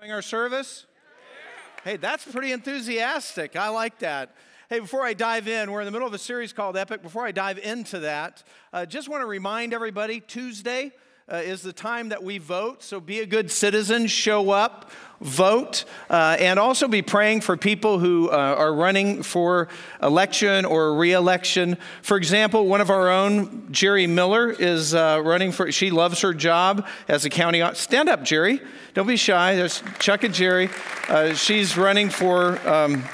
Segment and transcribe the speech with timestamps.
[0.00, 0.86] Enjoying our service?
[1.84, 3.54] Hey, that's pretty enthusiastic.
[3.54, 4.34] I like that.
[4.70, 7.02] Hey, before I dive in, we're in the middle of a series called Epic.
[7.02, 8.42] Before I dive into that,
[8.72, 10.92] uh, just want to remind everybody Tuesday
[11.30, 12.82] uh, is the time that we vote.
[12.82, 14.90] So be a good citizen, show up,
[15.20, 19.68] vote, uh, and also be praying for people who uh, are running for
[20.02, 21.76] election or reelection.
[22.02, 26.34] For example, one of our own, Jerry Miller, is uh, running for, she loves her
[26.34, 27.62] job as a county.
[27.74, 28.60] Stand up, Jerry.
[28.94, 29.54] Don't be shy.
[29.54, 30.68] There's Chuck and Jerry.
[31.08, 32.58] Uh, she's running for.
[32.68, 33.04] Um,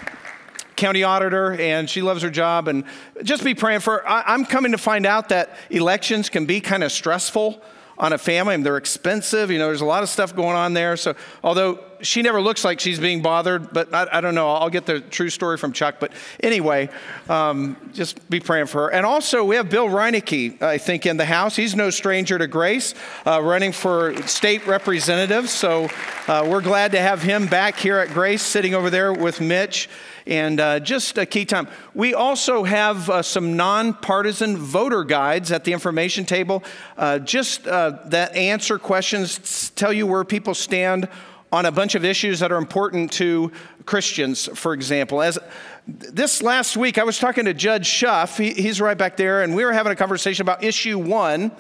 [0.77, 2.85] county auditor and she loves her job and
[3.23, 4.07] just be praying for her.
[4.07, 7.63] I, am coming to find out that elections can be kind of stressful
[7.99, 9.51] on a family and they're expensive.
[9.51, 10.97] You know, there's a lot of stuff going on there.
[10.97, 14.51] So, although she never looks like she's being bothered, but I, I don't know.
[14.51, 15.97] I'll get the true story from Chuck.
[15.99, 16.91] But anyway,
[17.29, 18.93] um, just be praying for her.
[18.93, 21.57] And also, we have Bill Reinecke, I think, in the House.
[21.57, 22.95] He's no stranger to grace,
[23.27, 25.49] uh, running for state representative.
[25.49, 25.89] So,
[26.29, 29.89] uh, we're glad to have him back here at Grace, sitting over there with Mitch
[30.27, 31.69] and uh, just a key time.
[31.95, 36.65] We also have uh, some nonpartisan voter guides at the information table,
[36.97, 41.09] uh, just uh, that answer questions, tell you where people stand
[41.53, 43.53] on a bunch of issues that are important to
[43.85, 45.23] Christians, for example.
[45.23, 45.39] As
[45.87, 48.37] this last week, I was talking to Judge Shuff.
[48.37, 51.53] He, he's right back there, and we were having a conversation about issue one,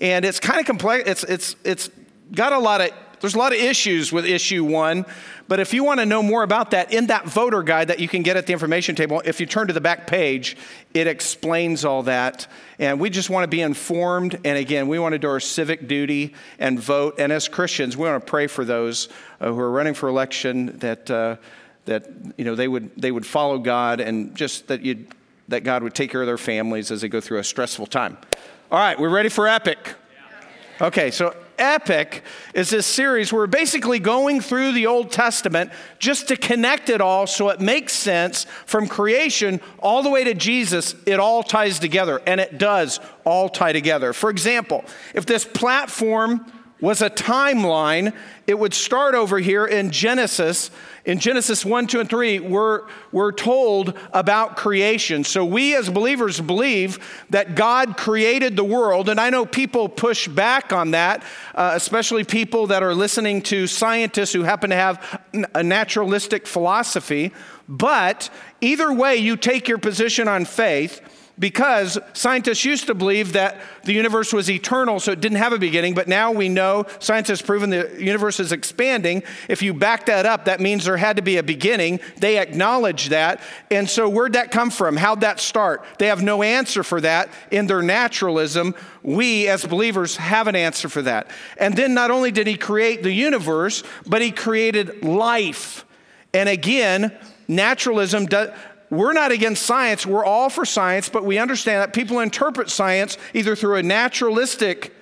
[0.00, 1.08] and it's kind of complex.
[1.08, 1.90] It's it's it's
[2.32, 5.06] got a lot of there's a lot of issues with issue one,
[5.48, 8.08] but if you want to know more about that, in that voter guide that you
[8.08, 10.56] can get at the information table, if you turn to the back page,
[10.94, 12.46] it explains all that.
[12.78, 14.38] And we just want to be informed.
[14.44, 17.16] And again, we want to do our civic duty and vote.
[17.18, 19.08] And as Christians, we want to pray for those
[19.40, 21.36] uh, who are running for election that, uh,
[21.86, 25.06] that you know, they, would, they would follow God and just that, you
[25.48, 28.16] that God would take care of their families as they go through a stressful time.
[28.70, 29.94] All right, we're ready for epic.
[30.80, 32.22] Okay, so Epic
[32.54, 37.00] is this series where we're basically going through the Old Testament just to connect it
[37.00, 40.94] all so it makes sense from creation all the way to Jesus.
[41.06, 44.12] It all ties together, and it does all tie together.
[44.12, 44.84] For example,
[45.14, 46.44] if this platform
[46.80, 48.14] was a timeline,
[48.46, 50.70] it would start over here in Genesis
[51.08, 55.24] in Genesis 1, 2, and 3, we're, we're told about creation.
[55.24, 56.98] So we as believers believe
[57.30, 59.08] that God created the world.
[59.08, 61.22] And I know people push back on that,
[61.54, 65.22] uh, especially people that are listening to scientists who happen to have
[65.54, 67.32] a naturalistic philosophy.
[67.66, 68.28] But
[68.60, 71.00] either way, you take your position on faith
[71.38, 75.58] because scientists used to believe that the universe was eternal, so it didn't have a
[75.58, 79.22] beginning, but now we know, science has proven the universe is expanding.
[79.48, 82.00] If you back that up, that means there had to be a beginning.
[82.16, 83.40] They acknowledge that.
[83.70, 84.96] And so, where'd that come from?
[84.96, 85.84] How'd that start?
[85.98, 88.74] They have no answer for that in their naturalism.
[89.02, 91.30] We, as believers, have an answer for that.
[91.56, 95.84] And then, not only did he create the universe, but he created life.
[96.34, 97.16] And again,
[97.46, 98.50] naturalism does
[98.90, 103.18] we're not against science, we're all for science, but we understand that people interpret science
[103.34, 104.94] either through a naturalistic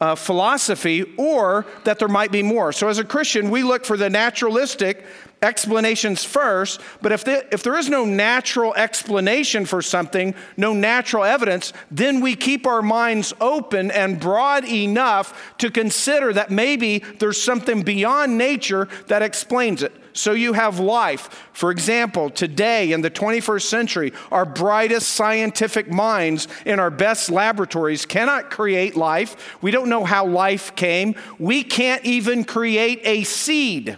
[0.00, 2.72] uh, philosophy or that there might be more.
[2.72, 5.04] So, as a Christian, we look for the naturalistic
[5.42, 11.24] explanations first, but if, the, if there is no natural explanation for something, no natural
[11.24, 17.40] evidence, then we keep our minds open and broad enough to consider that maybe there's
[17.40, 19.94] something beyond nature that explains it.
[20.12, 21.48] So you have life.
[21.52, 28.04] For example, today in the 21st century, our brightest scientific minds in our best laboratories
[28.04, 29.56] cannot create life.
[29.62, 31.14] We don't know how life came.
[31.38, 33.96] We can't even create a seed.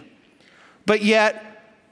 [0.85, 1.43] But yet,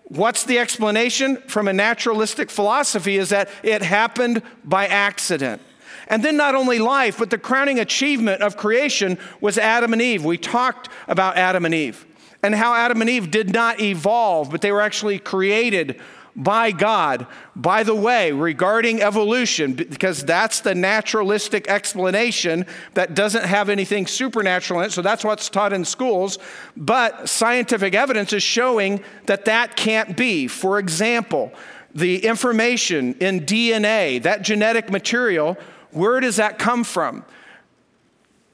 [0.05, 5.61] what's the explanation from a naturalistic philosophy is that it happened by accident.
[6.07, 10.25] And then not only life, but the crowning achievement of creation was Adam and Eve.
[10.25, 12.05] We talked about Adam and Eve
[12.43, 15.99] and how Adam and Eve did not evolve, but they were actually created
[16.35, 17.27] by God.
[17.55, 24.79] By the way, regarding evolution, because that's the naturalistic explanation that doesn't have anything supernatural
[24.81, 26.37] in it, so that's what's taught in schools,
[26.77, 30.47] but scientific evidence is showing that that can't be.
[30.47, 31.51] For example,
[31.93, 35.57] the information in DNA, that genetic material,
[35.91, 37.25] where does that come from?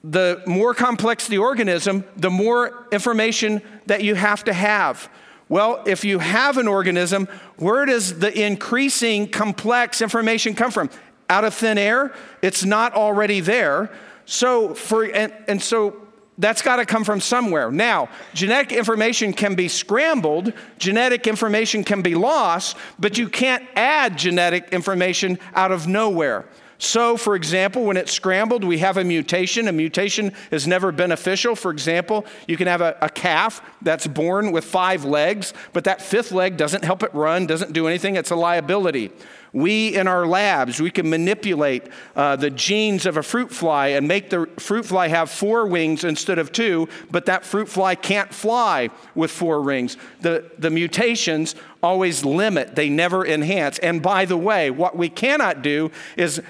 [0.04, 5.10] the more complex the organism, the more information that you have to have.
[5.50, 10.90] Well, if you have an organism, where does the increasing complex information come from?
[11.30, 12.14] Out of thin air?
[12.42, 13.92] It's not already there.
[14.26, 16.08] So for and, and so
[16.38, 17.72] that's got to come from somewhere.
[17.72, 24.18] Now, genetic information can be scrambled, genetic information can be lost, but you can't add
[24.18, 26.46] genetic information out of nowhere.
[26.80, 29.68] So, for example, when it's scrambled, we have a mutation.
[29.68, 31.56] A mutation is never beneficial.
[31.56, 36.04] For example, you can have a, a, calf that's born with five legs, but that
[36.04, 38.16] fifth leg doesn't help it run, doesn't do anything.
[38.16, 39.12] It's a liability.
[39.54, 44.08] We, in our labs, we can manipulate uh, the genes of a fruit fly and
[44.08, 48.32] make the fruit fly have four wings instead of two, but that fruit fly can't
[48.32, 49.98] fly with four rings.
[50.22, 53.80] The, the mutations always limit, they never enhance.
[53.80, 56.42] And by the way, what we cannot do is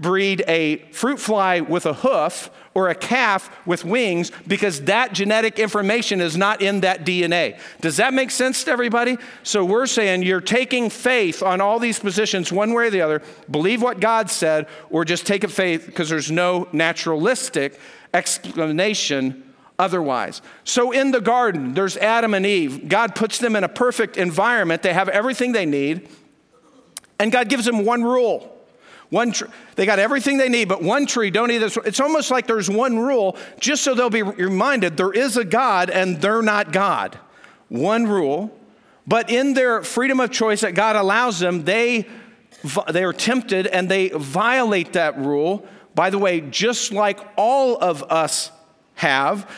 [0.00, 5.58] breed a fruit fly with a hoof or a calf with wings because that genetic
[5.58, 7.58] information is not in that DNA.
[7.80, 9.16] Does that make sense to everybody?
[9.42, 13.22] So we're saying you're taking faith on all these positions one way or the other,
[13.50, 17.80] believe what God said, or just take a faith because there's no naturalistic
[18.12, 19.42] explanation
[19.78, 20.42] otherwise.
[20.64, 22.88] So in the garden, there's Adam and Eve.
[22.88, 26.08] God puts them in a perfect environment, they have everything they need,
[27.18, 28.55] and God gives them one rule.
[29.10, 31.76] One tr- they got everything they need, but one tree, don't eat this.
[31.84, 35.90] It's almost like there's one rule, just so they'll be reminded there is a God
[35.90, 37.18] and they're not God.
[37.68, 38.56] One rule.
[39.06, 42.06] But in their freedom of choice that God allows them, they,
[42.90, 45.66] they are tempted and they violate that rule.
[45.94, 48.50] By the way, just like all of us
[48.94, 49.48] have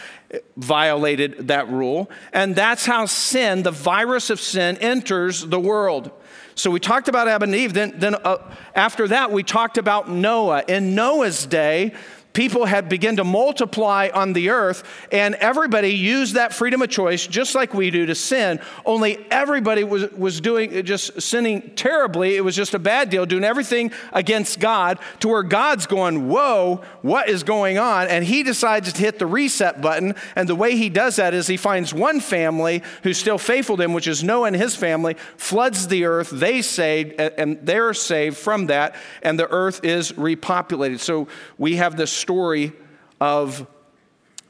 [0.56, 2.10] violated that rule.
[2.32, 6.10] And that's how sin, the virus of sin, enters the world.
[6.58, 7.72] So we talked about Adam and Eve.
[7.72, 8.38] Then, then uh,
[8.74, 10.64] after that, we talked about Noah.
[10.66, 11.92] In Noah's day,
[12.38, 17.26] people had begun to multiply on the earth, and everybody used that freedom of choice,
[17.26, 18.60] just like we do, to sin.
[18.86, 22.36] Only everybody was, was doing just sinning terribly.
[22.36, 26.82] It was just a bad deal, doing everything against God, to where God's going, Whoa,
[27.02, 28.06] what is going on?
[28.06, 30.14] And he decides to hit the reset button.
[30.36, 33.82] And the way he does that is he finds one family who's still faithful to
[33.82, 36.30] him, which is Noah and his family, floods the earth.
[36.30, 41.00] They saved, and they're saved from that, and the earth is repopulated.
[41.00, 41.26] So
[41.58, 42.74] we have this story
[43.22, 43.66] of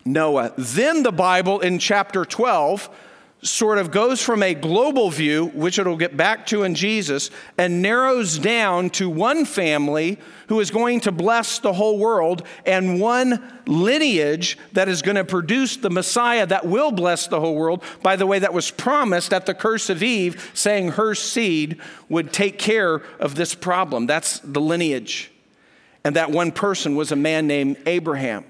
[0.05, 0.53] Noah.
[0.59, 2.91] Then the Bible in chapter 12
[3.43, 7.81] sort of goes from a global view, which it'll get back to in Jesus, and
[7.81, 13.61] narrows down to one family who is going to bless the whole world and one
[13.69, 17.85] lineage that is going to produce the Messiah that will bless the whole world.
[18.03, 22.33] By the way, that was promised at the curse of Eve, saying her seed would
[22.33, 24.09] take care of this problem.
[24.09, 25.31] That's the lineage.
[26.05, 28.45] And that one person was a man named Abraham.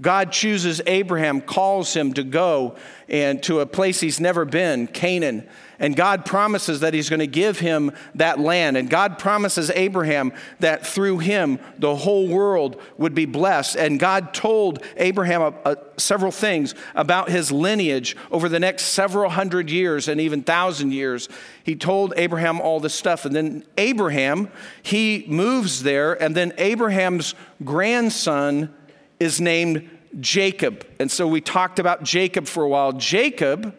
[0.00, 2.76] God chooses Abraham, calls him to go
[3.08, 5.46] and to a place he's never been, Canaan.
[5.80, 8.76] And God promises that he's going to give him that land.
[8.76, 13.76] And God promises Abraham that through him the whole world would be blessed.
[13.76, 19.30] And God told Abraham a, a, several things about his lineage over the next several
[19.30, 21.30] hundred years and even thousand years.
[21.64, 23.24] He told Abraham all this stuff.
[23.24, 24.50] And then Abraham,
[24.82, 26.12] he moves there.
[26.22, 27.34] And then Abraham's
[27.64, 28.74] grandson
[29.18, 29.88] is named
[30.20, 30.86] Jacob.
[30.98, 32.92] And so we talked about Jacob for a while.
[32.92, 33.74] Jacob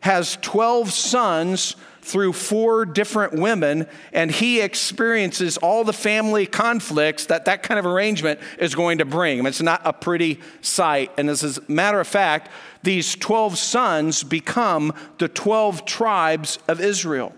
[0.00, 1.76] has 12 sons
[2.06, 7.86] through four different women, and he experiences all the family conflicts that that kind of
[7.86, 9.44] arrangement is going to bring.
[9.44, 11.10] It's not a pretty sight.
[11.18, 12.48] And as a matter of fact,
[12.84, 17.34] these 12 sons become the 12 tribes of Israel.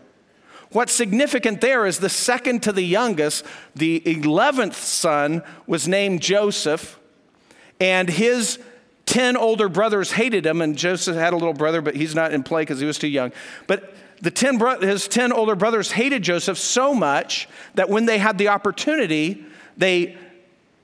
[0.70, 7.00] What's significant there is the second to the youngest, the 11th son, was named Joseph,
[7.80, 8.58] and his
[9.08, 12.42] 10 older brothers hated him, and Joseph had a little brother, but he's not in
[12.42, 13.32] play because he was too young.
[13.66, 18.18] But the 10 bro- his 10 older brothers hated Joseph so much that when they
[18.18, 19.46] had the opportunity,
[19.78, 20.18] they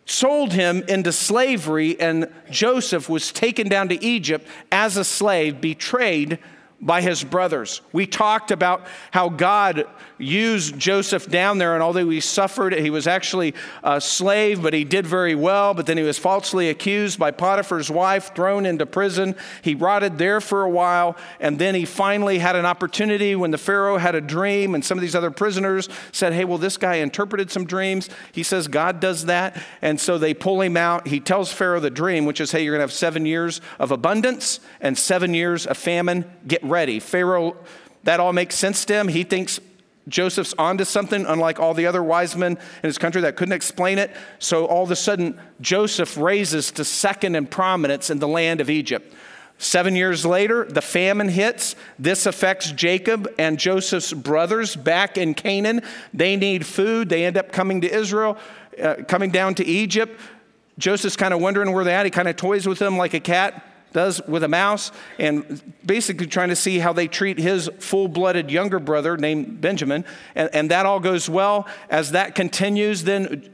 [0.07, 6.38] sold him into slavery, and Joseph was taken down to Egypt as a slave, betrayed
[6.81, 7.81] by his brothers.
[7.93, 9.87] We talked about how God
[10.19, 14.85] used Joseph down there, and although he suffered, he was actually a slave, but he
[14.85, 15.75] did very well.
[15.75, 19.35] But then he was falsely accused by Potiphar's wife, thrown into prison.
[19.62, 23.59] He rotted there for a while, and then he finally had an opportunity when the
[23.59, 26.97] Pharaoh had a dream, and some of these other prisoners said, Hey, well, this guy
[26.97, 28.11] interpreted some dreams.
[28.33, 29.61] He says God does that.
[29.81, 31.07] And so they pull him out.
[31.09, 33.90] He tells Pharaoh the dream, which is, Hey, you're going to have seven years of
[33.90, 36.31] abundance and seven years of famine.
[36.47, 37.00] Get ready.
[37.00, 37.56] Pharaoh,
[38.04, 39.09] that all makes sense to him.
[39.09, 39.61] He thinks
[40.09, 43.99] Joseph's onto something, unlike all the other wise men in his country that couldn't explain
[43.99, 44.11] it.
[44.38, 48.68] So all of a sudden, Joseph raises to second in prominence in the land of
[48.68, 49.14] Egypt.
[49.56, 51.76] Seven years later, the famine hits.
[51.99, 55.80] This affects Jacob and Joseph's brothers back in Canaan.
[56.12, 57.09] They need food.
[57.09, 58.37] They end up coming to Israel,
[58.83, 60.21] uh, coming down to Egypt.
[60.76, 62.04] Joseph's kind of wondering where they're at.
[62.04, 66.26] He kind of toys with them like a cat does with a mouse, and basically
[66.26, 70.04] trying to see how they treat his full blooded younger brother named Benjamin.
[70.34, 71.66] And, and that all goes well.
[71.88, 73.48] As that continues, then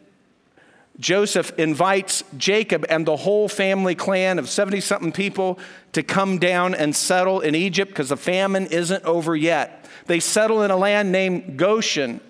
[0.99, 5.59] Joseph invites Jacob and the whole family clan of 70 something people
[5.93, 9.89] to come down and settle in Egypt because the famine isn't over yet.
[10.07, 12.21] They settle in a land named Goshen,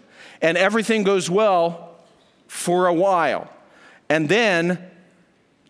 [0.42, 1.96] and everything goes well
[2.48, 3.50] for a while.
[4.08, 4.89] And then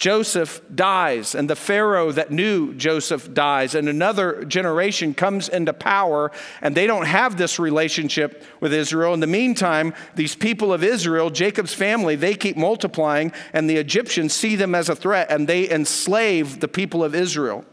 [0.00, 6.32] Joseph dies, and the Pharaoh that knew Joseph dies, and another generation comes into power,
[6.62, 9.12] and they don't have this relationship with Israel.
[9.12, 14.32] In the meantime, these people of Israel, Jacob's family, they keep multiplying, and the Egyptians
[14.32, 17.66] see them as a threat, and they enslave the people of Israel.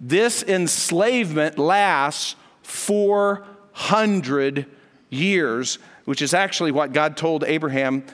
[0.00, 4.66] This enslavement lasts 400
[5.10, 8.04] years, which is actually what God told Abraham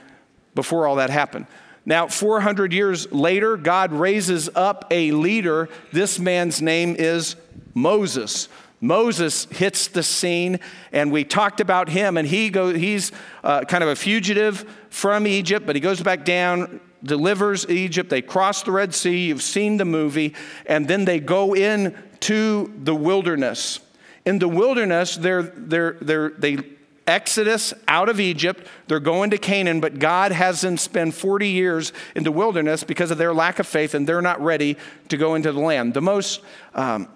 [0.54, 1.46] before all that happened.
[1.86, 5.68] Now, 400 years later, God raises up a leader.
[5.92, 7.36] This man's name is
[7.74, 8.48] Moses.
[8.80, 10.60] Moses hits the scene,
[10.92, 13.12] and we talked about him, and he go, he's
[13.42, 18.10] uh, kind of a fugitive from Egypt, but he goes back down, delivers Egypt.
[18.10, 19.28] They cross the Red Sea.
[19.28, 20.34] You've seen the movie,
[20.66, 23.80] and then they go into the wilderness.
[24.24, 26.58] In the wilderness, they're, they're, they're, they
[27.06, 28.66] Exodus out of Egypt.
[28.88, 33.10] They're going to Canaan, but God has them spend 40 years in the wilderness because
[33.10, 34.76] of their lack of faith, and they're not ready
[35.08, 35.94] to go into the land.
[35.94, 36.40] The most
[36.74, 37.08] um,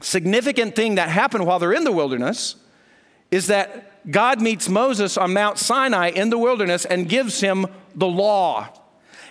[0.00, 2.56] significant thing that happened while they're in the wilderness
[3.30, 8.06] is that God meets Moses on Mount Sinai in the wilderness and gives him the
[8.06, 8.68] law.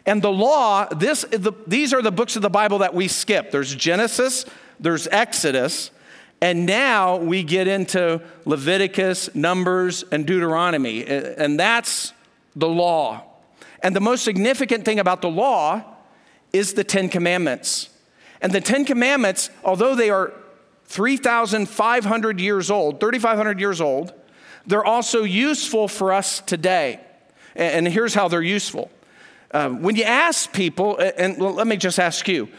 [0.06, 3.52] And the law, this, the, these are the books of the Bible that we skip.
[3.52, 4.46] There's Genesis,
[4.80, 5.92] there's Exodus,
[6.42, 12.14] and now we get into Leviticus, Numbers, and Deuteronomy, and that's
[12.56, 13.24] the law.
[13.82, 15.84] And the most significant thing about the law
[16.54, 17.90] is the Ten Commandments.
[18.42, 20.34] And the Ten Commandments, although they are
[20.86, 24.14] 3,500 years old, 3,500 years old,
[24.68, 27.00] they're also useful for us today.
[27.56, 28.92] And here's how they're useful.
[29.52, 32.50] Uh, when you ask people, and let me just ask you,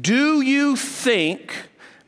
[0.00, 1.52] do you think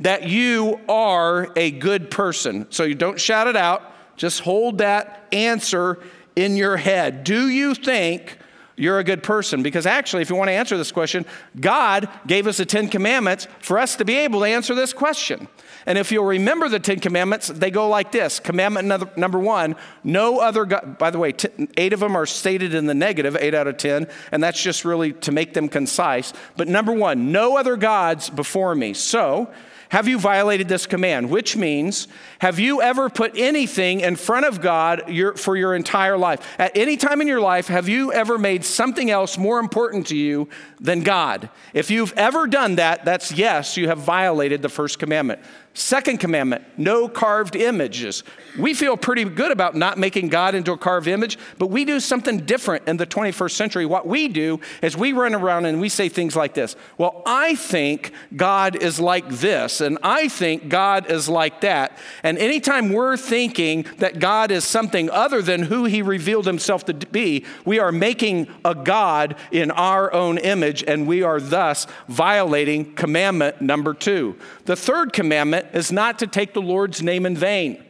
[0.01, 2.67] that you are a good person.
[2.71, 3.83] So you don't shout it out,
[4.17, 5.99] just hold that answer
[6.37, 7.25] in your head.
[7.25, 8.39] Do you think
[8.77, 9.63] you're a good person?
[9.63, 11.27] Because actually, if you want to answer this question,
[11.59, 15.49] God gave us the Ten Commandments for us to be able to answer this question.
[15.85, 19.75] And if you'll remember the Ten Commandments, they go like this Commandment number one
[20.05, 21.35] no other God, by the way,
[21.77, 24.85] eight of them are stated in the negative, eight out of 10, and that's just
[24.85, 26.33] really to make them concise.
[26.57, 28.95] But number one, no other gods before me.
[28.95, 29.51] So,
[29.91, 31.31] have you violated this command?
[31.31, 32.09] Which means,
[32.41, 36.47] have you ever put anything in front of God your, for your entire life?
[36.59, 40.17] At any time in your life, have you ever made something else more important to
[40.17, 41.49] you than God?
[41.73, 45.41] If you've ever done that, that's yes, you have violated the first commandment.
[45.75, 48.25] Second commandment no carved images.
[48.59, 52.01] We feel pretty good about not making God into a carved image, but we do
[52.01, 53.87] something different in the 21st century.
[53.87, 57.55] What we do is we run around and we say things like this Well, I
[57.55, 61.97] think God is like this, and I think God is like that.
[62.23, 66.95] And anytime we're thinking that God is something other than who he revealed himself to
[66.95, 72.95] be, we are making a God in our own image, and we are thus violating
[72.95, 74.37] commandment number two.
[74.65, 77.85] The third commandment is not to take the Lord's name in vain.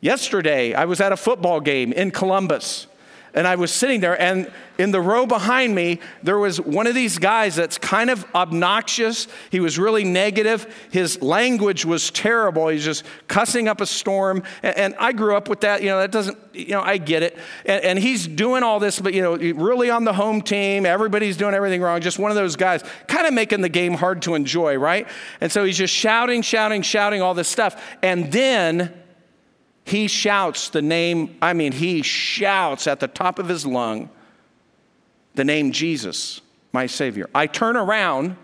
[0.00, 2.86] Yesterday, I was at a football game in Columbus,
[3.34, 6.94] and I was sitting there, and in the row behind me, there was one of
[6.94, 9.28] these guys that's kind of obnoxious.
[9.50, 10.74] He was really negative.
[10.90, 12.68] His language was terrible.
[12.68, 14.42] He's just cussing up a storm.
[14.62, 15.82] And, and I grew up with that.
[15.82, 17.38] You know, that doesn't, you know, I get it.
[17.66, 21.36] And, and he's doing all this, but, you know, really on the home team, everybody's
[21.36, 22.00] doing everything wrong.
[22.00, 25.06] Just one of those guys, kind of making the game hard to enjoy, right?
[25.42, 27.82] And so he's just shouting, shouting, shouting all this stuff.
[28.02, 28.99] And then,
[29.90, 34.08] he shouts the name, I mean, he shouts at the top of his lung
[35.34, 36.40] the name Jesus,
[36.72, 37.28] my Savior.
[37.34, 38.36] I turn around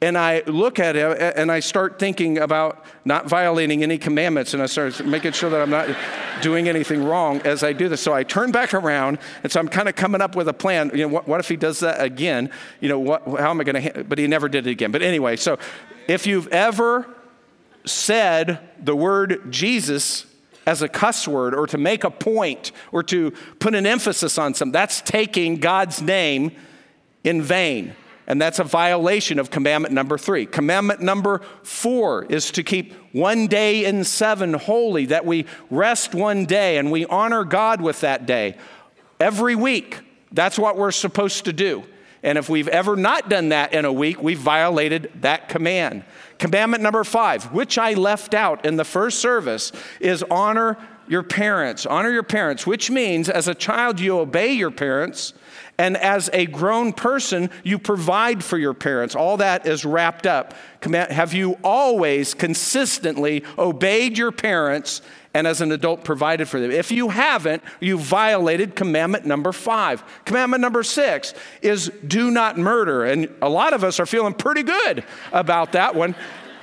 [0.00, 4.60] and I look at him and I start thinking about not violating any commandments and
[4.60, 5.88] I start making sure that I'm not
[6.42, 8.00] doing anything wrong as I do this.
[8.00, 10.90] So I turn back around and so I'm kind of coming up with a plan.
[10.92, 12.50] You know, what, what if he does that again?
[12.80, 14.90] You know, what, how am I going to, but he never did it again.
[14.90, 15.56] But anyway, so
[16.08, 17.06] if you've ever
[17.84, 20.26] said the word Jesus
[20.66, 24.54] as a cuss word or to make a point or to put an emphasis on
[24.54, 24.72] something.
[24.72, 26.52] That's taking God's name
[27.24, 27.94] in vain.
[28.26, 30.46] And that's a violation of commandment number three.
[30.46, 36.46] Commandment number four is to keep one day in seven holy, that we rest one
[36.46, 38.56] day and we honor God with that day.
[39.18, 41.82] Every week, that's what we're supposed to do.
[42.22, 46.04] And if we've ever not done that in a week, we've violated that command.
[46.42, 49.70] Commandment number five, which I left out in the first service,
[50.00, 51.86] is honor your parents.
[51.86, 55.34] Honor your parents, which means as a child, you obey your parents,
[55.78, 59.14] and as a grown person, you provide for your parents.
[59.14, 60.54] All that is wrapped up.
[60.82, 65.00] Have you always consistently obeyed your parents
[65.34, 66.70] and as an adult provided for them.
[66.70, 70.04] If you haven't, you violated commandment number five.
[70.24, 73.04] Commandment number six is do not murder.
[73.04, 76.14] And a lot of us are feeling pretty good about that one.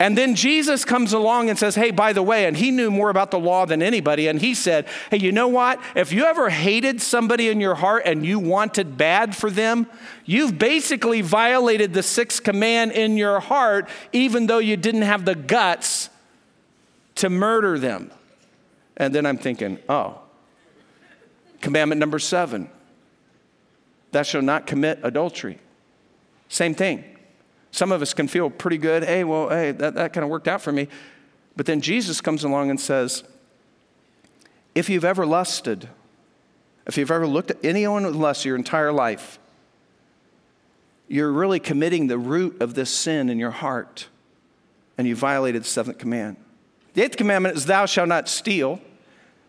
[0.02, 3.10] And then Jesus comes along and says, Hey, by the way, and he knew more
[3.10, 4.28] about the law than anybody.
[4.28, 5.82] And he said, Hey, you know what?
[5.94, 9.88] If you ever hated somebody in your heart and you wanted bad for them,
[10.24, 15.36] you've basically violated the sixth command in your heart, even though you didn't have the
[15.36, 16.10] guts
[17.16, 18.10] to murder them.
[19.00, 20.20] And then I'm thinking, oh,
[21.62, 22.70] commandment number seven
[24.12, 25.60] thou shalt not commit adultery.
[26.50, 27.04] Same thing.
[27.72, 29.04] Some of us can feel pretty good.
[29.04, 30.88] Hey, well, hey, that, that kind of worked out for me.
[31.56, 33.24] But then Jesus comes along and says,
[34.74, 35.88] if you've ever lusted,
[36.88, 39.38] if you've ever looked at anyone with lust your entire life,
[41.08, 44.08] you're really committing the root of this sin in your heart,
[44.98, 46.38] and you violated the seventh command.
[46.94, 48.80] The eighth commandment is, Thou shalt not steal.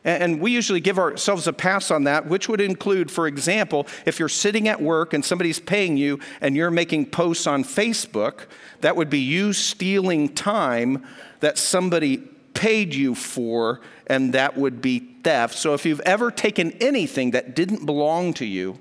[0.02, 4.19] And we usually give ourselves a pass on that, which would include, for example, if
[4.19, 8.47] you're sitting at work and somebody's paying you and you're making posts on Facebook,
[8.80, 11.07] that would be you stealing time
[11.40, 12.16] that somebody
[12.54, 15.54] paid you for, and that would be theft.
[15.54, 18.78] So if you've ever taken anything that didn't belong to you,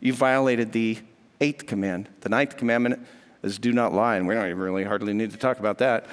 [0.00, 0.98] you violated the
[1.40, 2.08] eighth command.
[2.20, 3.06] The ninth commandment
[3.42, 6.06] is do not lie, and we don't really hardly need to talk about that.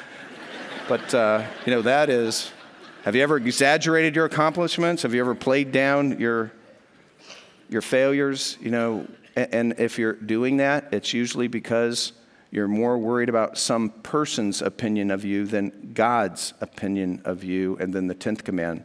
[0.87, 2.51] but, uh, you know, that is
[3.07, 5.03] have you ever exaggerated your accomplishments?
[5.03, 6.51] Have you ever played down your,
[7.69, 8.57] your failures?
[8.59, 12.11] You know, and, if you're doing that, it's usually because
[12.51, 17.77] you're more worried about some person's opinion of you than God's opinion of you.
[17.79, 18.83] And then the 10th command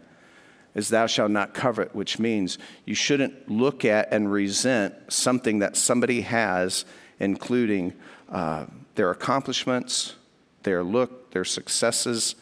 [0.77, 5.77] is, Thou shalt not covet, which means you shouldn't look at and resent something that
[5.77, 6.85] somebody has,
[7.19, 7.93] including
[8.29, 10.15] uh, their accomplishments,
[10.63, 12.37] their look, their successes,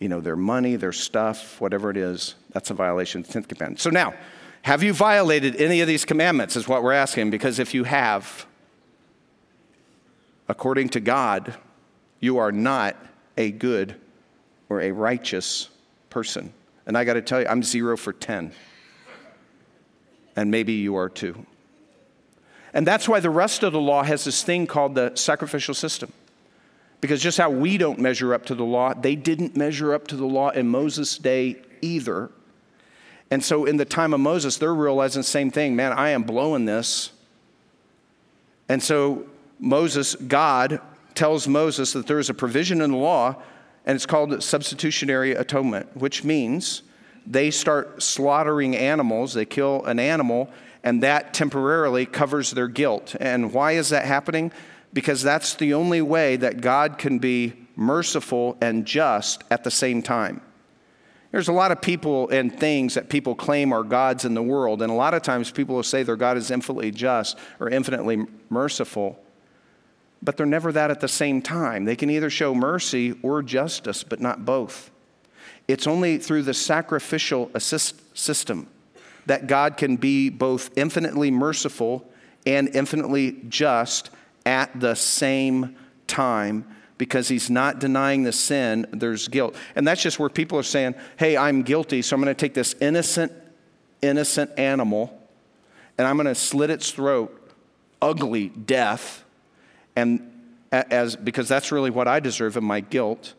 [0.00, 3.48] you know, their money, their stuff, whatever it is, that's a violation of the 10th
[3.48, 3.80] commandment.
[3.80, 4.14] So now,
[4.62, 8.46] have you violated any of these commandments, is what we're asking, because if you have,
[10.48, 11.54] according to God,
[12.18, 12.96] you are not
[13.36, 13.94] a good
[14.68, 15.68] or a righteous
[16.08, 16.52] person.
[16.86, 18.52] And I got to tell you, I'm zero for 10.
[20.36, 21.46] And maybe you are too.
[22.72, 26.12] And that's why the rest of the law has this thing called the sacrificial system.
[27.00, 30.16] Because just how we don't measure up to the law, they didn't measure up to
[30.16, 32.30] the law in Moses' day either.
[33.30, 36.24] And so in the time of Moses, they're realizing the same thing man, I am
[36.24, 37.12] blowing this.
[38.68, 39.26] And so
[39.58, 40.80] Moses, God,
[41.14, 43.36] tells Moses that there is a provision in the law,
[43.84, 46.82] and it's called substitutionary atonement, which means
[47.26, 50.50] they start slaughtering animals, they kill an animal,
[50.82, 53.14] and that temporarily covers their guilt.
[53.20, 54.52] And why is that happening?
[54.92, 60.02] Because that's the only way that God can be merciful and just at the same
[60.02, 60.40] time.
[61.30, 64.82] There's a lot of people and things that people claim are gods in the world,
[64.82, 68.26] and a lot of times people will say their God is infinitely just or infinitely
[68.48, 69.22] merciful,
[70.22, 71.84] but they're never that at the same time.
[71.84, 74.90] They can either show mercy or justice, but not both.
[75.68, 78.66] It's only through the sacrificial system
[79.26, 82.04] that God can be both infinitely merciful
[82.44, 84.10] and infinitely just
[84.44, 85.76] at the same
[86.06, 86.66] time
[86.98, 89.56] because he's not denying the sin, there's guilt.
[89.74, 92.52] And that's just where people are saying, hey, I'm guilty, so I'm going to take
[92.52, 93.32] this innocent,
[94.02, 95.16] innocent animal
[96.00, 97.52] and I'm going to slit its throat,
[98.00, 99.22] ugly death,
[99.94, 100.30] and
[100.72, 103.34] as, because that's really what I deserve in my guilt.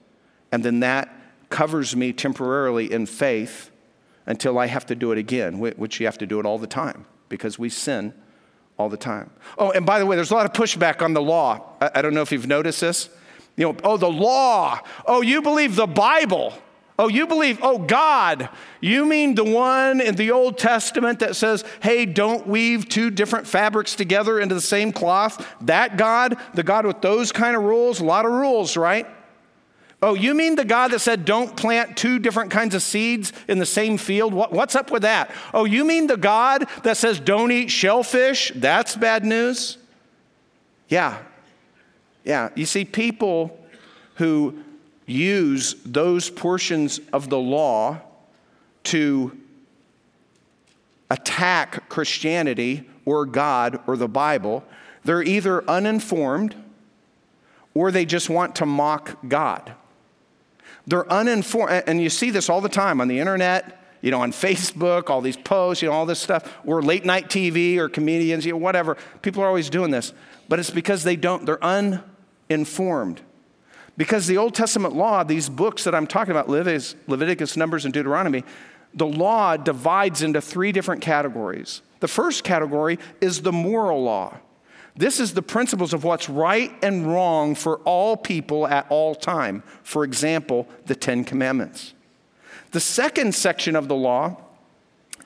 [0.51, 1.09] And then that
[1.49, 3.71] covers me temporarily in faith
[4.27, 6.67] until I have to do it again, which you have to do it all the
[6.67, 8.13] time because we sin
[8.81, 9.29] all the time.
[9.57, 11.75] Oh, and by the way, there's a lot of pushback on the law.
[11.79, 13.09] I, I don't know if you've noticed this.
[13.55, 14.79] You know, oh, the law.
[15.05, 16.53] Oh, you believe the Bible.
[16.97, 18.49] Oh, you believe, oh, God.
[18.79, 23.47] You mean the one in the Old Testament that says, hey, don't weave two different
[23.47, 25.47] fabrics together into the same cloth?
[25.61, 29.07] That God, the God with those kind of rules, a lot of rules, right?
[30.03, 33.59] Oh, you mean the God that said don't plant two different kinds of seeds in
[33.59, 34.33] the same field?
[34.33, 35.29] What, what's up with that?
[35.53, 38.51] Oh, you mean the God that says don't eat shellfish?
[38.55, 39.77] That's bad news?
[40.89, 41.19] Yeah.
[42.23, 42.49] Yeah.
[42.55, 43.59] You see, people
[44.15, 44.63] who
[45.05, 48.01] use those portions of the law
[48.85, 49.37] to
[51.11, 54.63] attack Christianity or God or the Bible,
[55.03, 56.55] They're either uninformed
[57.73, 59.73] or they just want to mock God.
[60.87, 64.31] They're uninformed, and you see this all the time on the internet, you know, on
[64.31, 68.45] Facebook, all these posts, you know, all this stuff, or late night TV or comedians,
[68.45, 68.97] you know, whatever.
[69.21, 70.13] People are always doing this,
[70.49, 73.21] but it's because they don't, they're uninformed.
[73.97, 78.43] Because the Old Testament law, these books that I'm talking about, Leviticus, Numbers, and Deuteronomy,
[78.93, 81.81] the law divides into three different categories.
[81.99, 84.39] The first category is the moral law.
[84.95, 89.63] This is the principles of what's right and wrong for all people at all time.
[89.83, 91.93] For example, the Ten Commandments.
[92.71, 94.37] The second section of the law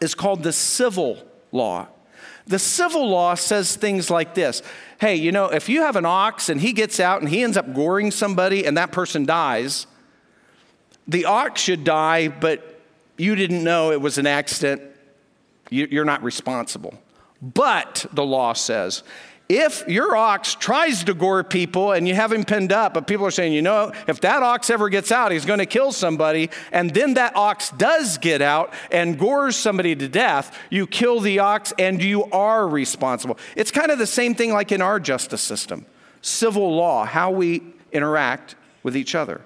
[0.02, 1.88] is called the civil law.
[2.48, 4.62] The civil law says things like this
[5.00, 7.58] Hey, you know, if you have an ox and he gets out and he ends
[7.58, 9.88] up goring somebody and that person dies,
[11.08, 12.82] the ox should die, but
[13.18, 14.82] you didn't know it was an accident.
[15.70, 16.94] You're not responsible.
[17.42, 19.04] But the law says
[19.48, 23.26] if your ox tries to gore people and you have him pinned up, but people
[23.26, 26.50] are saying, you know, if that ox ever gets out, he's going to kill somebody,
[26.72, 31.40] and then that ox does get out and gores somebody to death, you kill the
[31.40, 33.38] ox and you are responsible.
[33.56, 35.86] It's kind of the same thing like in our justice system
[36.22, 39.42] civil law, how we interact with each other.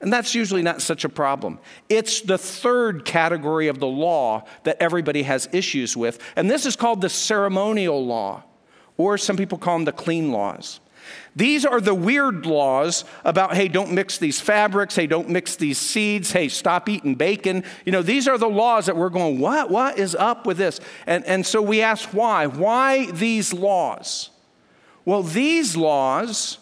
[0.00, 1.58] And that's usually not such a problem.
[1.90, 6.74] It's the third category of the law that everybody has issues with, and this is
[6.74, 8.44] called the ceremonial law
[8.96, 10.80] or some people call them the clean laws.
[11.34, 15.78] These are the weird laws about, hey, don't mix these fabrics, hey, don't mix these
[15.78, 17.64] seeds, hey, stop eating bacon.
[17.84, 19.70] You know, these are the laws that we're going, what?
[19.70, 20.78] What is up with this?
[21.06, 22.46] And, and so we ask why.
[22.46, 24.30] Why these laws?
[25.04, 26.58] Well, these laws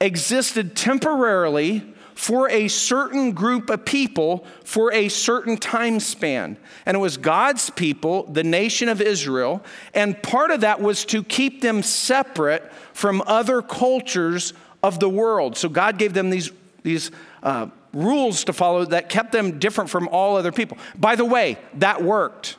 [0.00, 6.56] existed temporarily for a certain group of people for a certain time span.
[6.86, 9.62] And it was God's people, the nation of Israel,
[9.94, 15.56] and part of that was to keep them separate from other cultures of the world.
[15.56, 16.50] So God gave them these,
[16.82, 17.10] these
[17.42, 20.78] uh, rules to follow that kept them different from all other people.
[20.96, 22.56] By the way, that worked.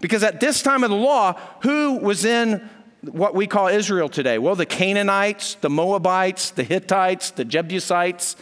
[0.00, 2.68] Because at this time of the law, who was in
[3.02, 4.38] what we call Israel today?
[4.38, 8.36] Well, the Canaanites, the Moabites, the Hittites, the Jebusites,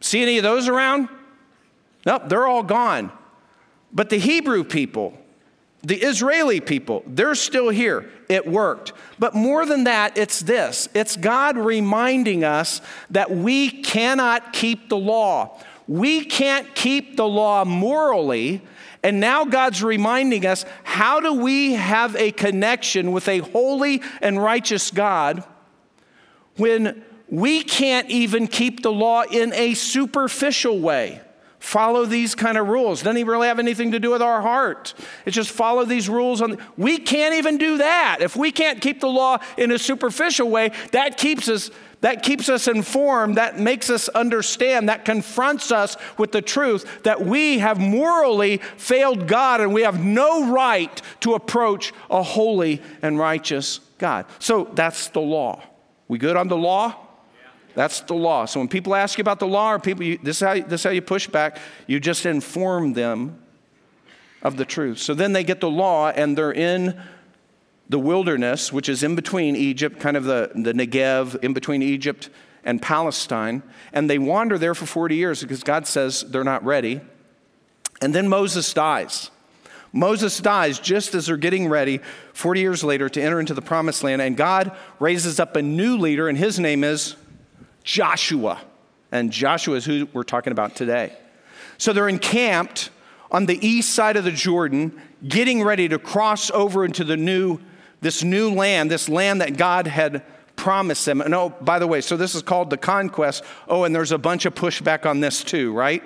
[0.00, 1.08] See any of those around?
[2.06, 3.10] Nope, they're all gone.
[3.92, 5.16] But the Hebrew people,
[5.82, 8.10] the Israeli people, they're still here.
[8.28, 8.92] It worked.
[9.18, 12.80] But more than that, it's this it's God reminding us
[13.10, 15.60] that we cannot keep the law.
[15.86, 18.62] We can't keep the law morally.
[19.02, 24.42] And now God's reminding us how do we have a connection with a holy and
[24.42, 25.44] righteous God
[26.56, 31.20] when we can't even keep the law in a superficial way.
[31.64, 33.02] Follow these kind of rules.
[33.02, 34.92] Doesn't even really have anything to do with our heart.
[35.24, 36.42] It's just follow these rules.
[36.42, 38.18] On, we can't even do that.
[38.20, 41.70] If we can't keep the law in a superficial way, that keeps us
[42.02, 47.24] that keeps us informed, that makes us understand, that confronts us with the truth that
[47.24, 53.18] we have morally failed God and we have no right to approach a holy and
[53.18, 54.26] righteous God.
[54.38, 55.62] So that's the law.
[56.06, 57.03] We good on the law?
[57.74, 58.44] That's the law.
[58.44, 60.80] So when people ask you about the law, or people, you, this, is how, this
[60.80, 63.38] is how you push back, you just inform them
[64.42, 64.98] of the truth.
[64.98, 67.00] So then they get the law and they're in
[67.88, 72.30] the wilderness, which is in between Egypt, kind of the, the Negev, in between Egypt
[72.64, 73.62] and Palestine.
[73.92, 77.00] And they wander there for 40 years because God says they're not ready.
[78.00, 79.30] And then Moses dies.
[79.92, 82.00] Moses dies just as they're getting ready
[82.32, 84.20] 40 years later to enter into the promised land.
[84.20, 87.14] And God raises up a new leader, and his name is
[87.84, 88.60] Joshua.
[89.12, 91.16] And Joshua is who we're talking about today.
[91.78, 92.90] So they're encamped
[93.30, 97.60] on the east side of the Jordan, getting ready to cross over into the new,
[98.00, 100.24] this new land, this land that God had
[100.56, 101.20] promised them.
[101.20, 103.44] And oh, by the way, so this is called the conquest.
[103.68, 106.02] Oh, and there's a bunch of pushback on this too, right?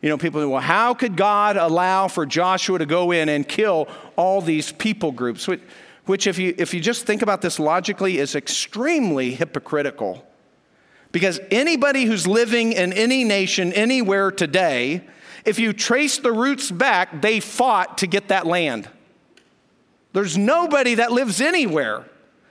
[0.00, 3.88] You know, people well, how could God allow for Joshua to go in and kill
[4.16, 5.46] all these people groups?
[5.46, 5.60] Which,
[6.06, 10.24] which if, you, if you just think about this logically, is extremely hypocritical.
[11.12, 15.04] Because anybody who's living in any nation, anywhere today,
[15.44, 18.88] if you trace the roots back, they fought to get that land.
[20.12, 22.04] There's nobody that lives anywhere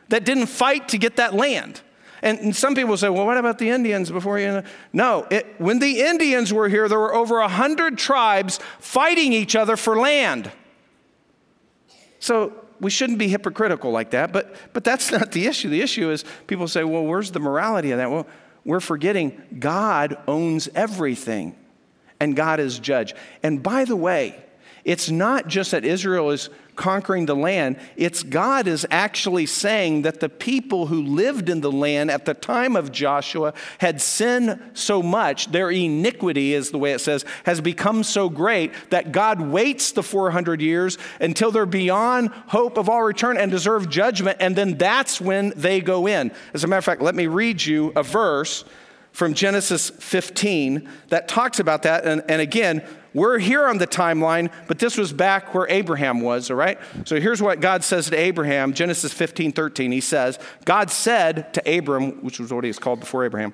[0.09, 1.81] that didn't fight to get that land.
[2.21, 4.63] And, and some people say, well, what about the Indians before you?
[4.91, 9.77] No, it, when the Indians were here, there were over 100 tribes fighting each other
[9.77, 10.51] for land.
[12.19, 15.69] So we shouldn't be hypocritical like that, but, but that's not the issue.
[15.69, 18.11] The issue is people say, well, where's the morality of that?
[18.11, 18.27] Well,
[18.69, 21.55] we're forgetting God owns everything
[22.19, 23.15] and God is judge.
[23.41, 24.35] And by the way,
[24.83, 30.21] it's not just that Israel is conquering the land, it's God is actually saying that
[30.21, 35.03] the people who lived in the land at the time of Joshua had sinned so
[35.03, 39.91] much, their iniquity, is the way it says, has become so great that God waits
[39.91, 44.77] the 400 years until they're beyond hope of all return and deserve judgment, and then
[44.77, 46.31] that's when they go in.
[46.53, 48.63] As a matter of fact, let me read you a verse
[49.19, 52.05] from Genesis 15 that talks about that.
[52.05, 52.81] And, and again,
[53.13, 56.79] we're here on the timeline, but this was back where Abraham was, all right?
[57.03, 59.91] So here's what God says to Abraham, Genesis 15, 13.
[59.91, 63.53] He says, God said to Abram, which was what he was called before Abraham,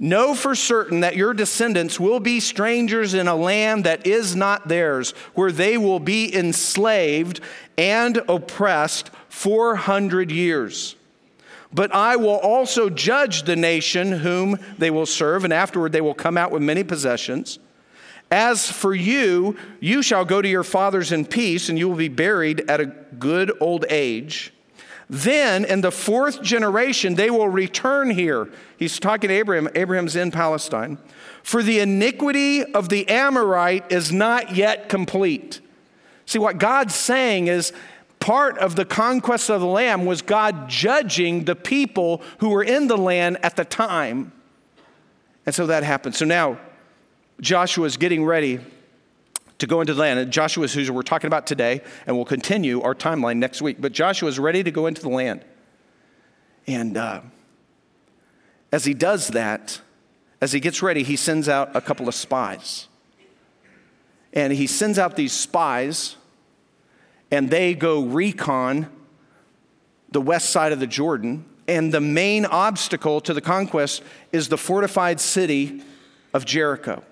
[0.00, 4.66] Know for certain that your descendants will be strangers in a land that is not
[4.66, 7.38] theirs, where they will be enslaved
[7.78, 10.96] and oppressed 400 years.
[11.74, 16.14] But I will also judge the nation whom they will serve, and afterward they will
[16.14, 17.58] come out with many possessions.
[18.30, 22.08] As for you, you shall go to your fathers in peace, and you will be
[22.08, 24.52] buried at a good old age.
[25.10, 28.48] Then, in the fourth generation, they will return here.
[28.78, 29.68] He's talking to Abraham.
[29.74, 30.98] Abraham's in Palestine.
[31.42, 35.60] For the iniquity of the Amorite is not yet complete.
[36.24, 37.72] See, what God's saying is
[38.24, 42.86] part of the conquest of the land was God judging the people who were in
[42.86, 44.32] the land at the time.
[45.44, 46.14] And so that happened.
[46.14, 46.58] So now,
[47.42, 48.60] Joshua is getting ready
[49.58, 50.18] to go into the land.
[50.18, 53.76] And Joshua is who we're talking about today, and we'll continue our timeline next week.
[53.78, 55.44] But Joshua is ready to go into the land.
[56.66, 57.20] And uh,
[58.72, 59.82] as he does that,
[60.40, 62.88] as he gets ready, he sends out a couple of spies.
[64.32, 66.16] And he sends out these spies,
[67.34, 68.88] and they go recon
[70.12, 71.44] the west side of the Jordan.
[71.66, 75.82] And the main obstacle to the conquest is the fortified city
[76.32, 77.02] of Jericho.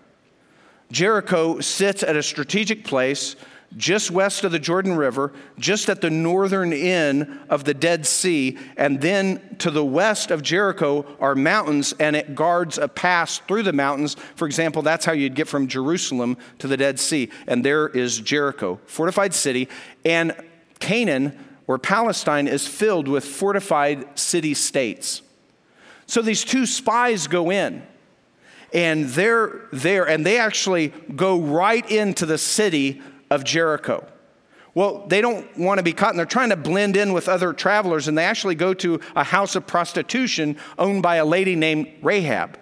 [0.92, 3.34] Jericho sits at a strategic place
[3.76, 8.58] just west of the Jordan River, just at the northern end of the Dead Sea.
[8.76, 13.62] And then to the west of Jericho are mountains, and it guards a pass through
[13.62, 14.16] the mountains.
[14.36, 17.30] For example, that's how you'd get from Jerusalem to the Dead Sea.
[17.46, 19.68] And there is Jericho, fortified city.
[20.04, 20.34] And
[20.78, 25.22] Canaan, or Palestine, is filled with fortified city states.
[26.06, 27.82] So these two spies go in
[28.72, 34.06] and they're there, and they actually go right into the city of Jericho.
[34.74, 37.52] Well, they don't want to be caught, and they're trying to blend in with other
[37.52, 41.88] travelers, and they actually go to a house of prostitution owned by a lady named
[42.02, 42.58] Rahab.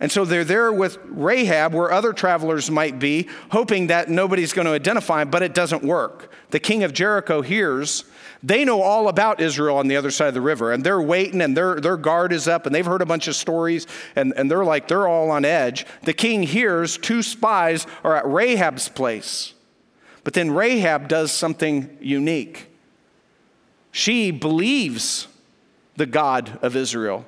[0.00, 4.66] And so they're there with Rahab, where other travelers might be, hoping that nobody's going
[4.66, 6.32] to identify but it doesn't work.
[6.50, 8.04] The king of Jericho hears
[8.42, 11.40] they know all about Israel on the other side of the river, and they're waiting,
[11.40, 14.50] and their, their guard is up, and they've heard a bunch of stories, and, and
[14.50, 15.86] they're like, they're all on edge.
[16.02, 19.54] The king hears two spies are at Rahab's place.
[20.24, 22.68] But then Rahab does something unique.
[23.90, 25.28] She believes
[25.96, 27.26] the God of Israel.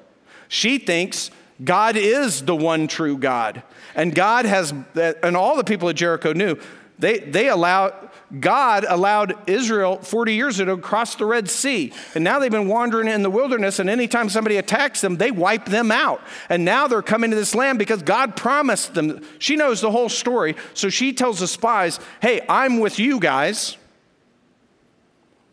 [0.48, 1.30] She thinks
[1.62, 3.62] God is the one true God.
[3.94, 6.56] And God has, and all the people of Jericho knew,
[6.98, 7.92] they, they allow,
[8.38, 11.92] God allowed Israel 40 years ago to cross the Red Sea.
[12.14, 15.66] And now they've been wandering in the wilderness, and anytime somebody attacks them, they wipe
[15.66, 16.20] them out.
[16.48, 19.26] And now they're coming to this land because God promised them.
[19.38, 20.54] She knows the whole story.
[20.74, 23.76] So she tells the spies, Hey, I'm with you guys.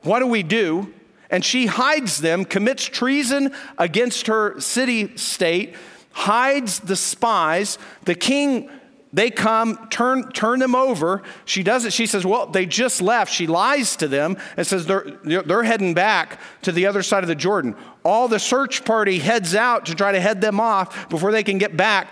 [0.04, 0.93] What do we do?
[1.32, 5.75] And she hides them, commits treason against her city state,
[6.12, 7.77] hides the spies.
[8.04, 8.69] The king
[9.13, 11.21] they come, turn, turn them over.
[11.43, 11.91] She does it.
[11.91, 13.32] She says, Well, they just left.
[13.32, 17.28] She lies to them and says they're, they're heading back to the other side of
[17.28, 17.76] the Jordan.
[18.04, 21.58] All the search party heads out to try to head them off before they can
[21.58, 22.12] get back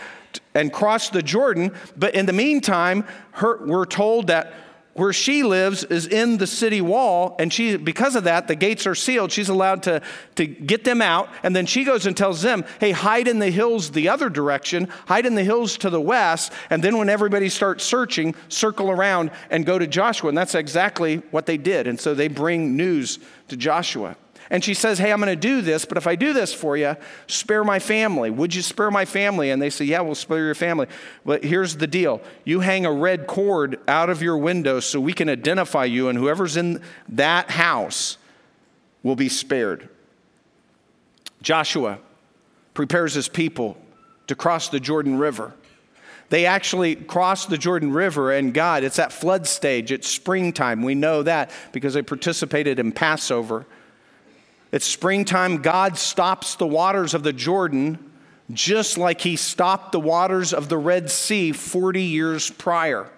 [0.53, 1.73] and cross the Jordan.
[1.95, 4.53] But in the meantime, her, we're told that
[4.99, 8.85] where she lives is in the city wall and she because of that the gates
[8.85, 9.31] are sealed.
[9.31, 10.01] She's allowed to,
[10.35, 13.49] to get them out and then she goes and tells them hey hide in the
[13.49, 14.89] hills the other direction.
[15.07, 19.31] Hide in the hills to the west and then when everybody starts searching circle around
[19.49, 23.19] and go to joshua and that's exactly what they did and so they bring news
[23.47, 24.15] to joshua
[24.49, 26.75] and she says, Hey, I'm going to do this, but if I do this for
[26.75, 26.95] you,
[27.27, 28.29] spare my family.
[28.29, 29.51] Would you spare my family?
[29.51, 30.87] And they say, Yeah, we'll spare your family.
[31.25, 35.13] But here's the deal you hang a red cord out of your window so we
[35.13, 38.17] can identify you, and whoever's in that house
[39.03, 39.89] will be spared.
[41.41, 41.99] Joshua
[42.73, 43.77] prepares his people
[44.27, 45.53] to cross the Jordan River.
[46.29, 50.83] They actually cross the Jordan River, and God, it's that flood stage, it's springtime.
[50.83, 53.65] We know that because they participated in Passover.
[54.71, 55.61] It's springtime.
[55.61, 58.11] God stops the waters of the Jordan
[58.51, 63.09] just like he stopped the waters of the Red Sea 40 years prior.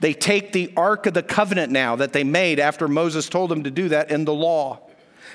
[0.00, 3.64] They take the Ark of the Covenant now that they made after Moses told them
[3.64, 4.80] to do that in the law.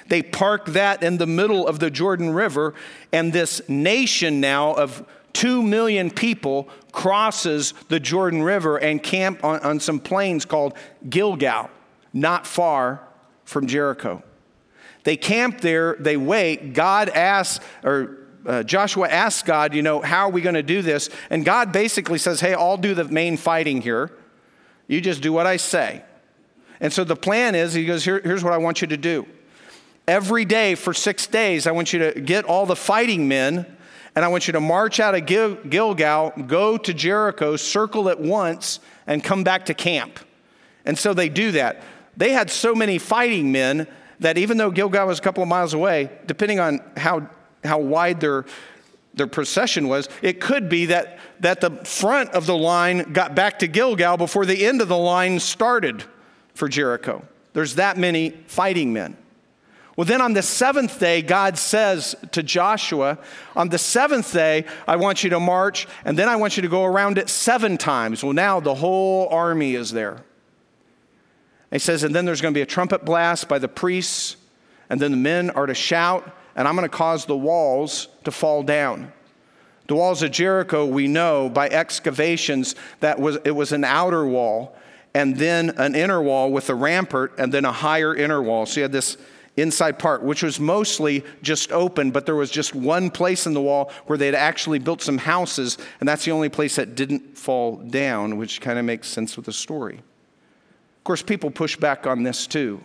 [0.07, 2.73] They park that in the middle of the Jordan River,
[3.11, 9.59] and this nation now of two million people crosses the Jordan River and camp on,
[9.61, 10.73] on some plains called
[11.09, 11.69] Gilgal,
[12.13, 13.01] not far
[13.45, 14.21] from Jericho.
[15.03, 16.73] They camp there, they wait.
[16.73, 20.81] God asks, or uh, Joshua asks God, you know, how are we going to do
[20.81, 21.09] this?
[21.29, 24.11] And God basically says, hey, I'll do the main fighting here.
[24.87, 26.03] You just do what I say.
[26.81, 29.25] And so the plan is, he goes, Here, here's what I want you to do.
[30.07, 33.65] Every day for six days, I want you to get all the fighting men
[34.15, 38.19] and I want you to march out of Gil- Gilgal, go to Jericho, circle it
[38.19, 40.19] once, and come back to camp.
[40.83, 41.81] And so they do that.
[42.17, 43.87] They had so many fighting men
[44.21, 47.29] that even though Gilgal was a couple of miles away, depending on how,
[47.63, 48.45] how wide their,
[49.13, 53.59] their procession was, it could be that that the front of the line got back
[53.59, 56.03] to Gilgal before the end of the line started
[56.53, 57.25] for Jericho.
[57.53, 59.17] There's that many fighting men.
[59.97, 63.17] Well, then on the seventh day, God says to Joshua,
[63.55, 66.69] On the seventh day, I want you to march, and then I want you to
[66.69, 68.23] go around it seven times.
[68.23, 70.23] Well, now the whole army is there.
[71.71, 74.35] He says, And then there's going to be a trumpet blast by the priests,
[74.89, 78.31] and then the men are to shout, and I'm going to cause the walls to
[78.31, 79.11] fall down.
[79.87, 84.75] The walls of Jericho, we know by excavations that was, it was an outer wall
[85.13, 88.65] and then an inner wall with a rampart and then a higher inner wall.
[88.65, 89.17] So you had this
[89.57, 93.61] inside part, which was mostly just open, but there was just one place in the
[93.61, 97.75] wall where they'd actually built some houses, and that's the only place that didn't fall
[97.77, 100.01] down, which kind of makes sense with the story.
[101.01, 102.79] Of course, people push back on this too.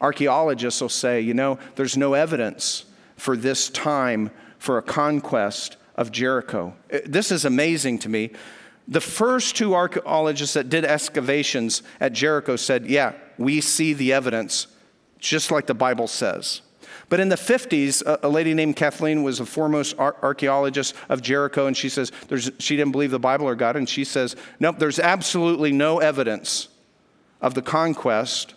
[0.00, 6.10] Archaeologists will say, you know, there's no evidence for this time for a conquest of
[6.10, 6.74] Jericho.
[6.90, 8.30] Uh, this is amazing to me.
[8.88, 14.66] The first two archaeologists that did excavations at Jericho said, Yeah, we see the evidence,
[15.18, 16.62] just like the Bible says.
[17.10, 21.76] But in the 50s, a, lady named Kathleen was a foremost archaeologist of Jericho, and
[21.76, 22.10] she says
[22.58, 26.68] she didn't believe the Bible or God, and she says, Nope, there's absolutely no evidence
[27.44, 28.54] of the conquest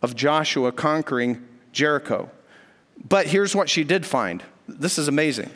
[0.00, 2.30] of Joshua conquering Jericho.
[3.06, 5.50] But here's what she did find this is amazing